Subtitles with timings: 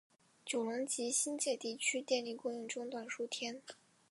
[0.43, 3.61] 九龙及新界地区电力供应中断数天。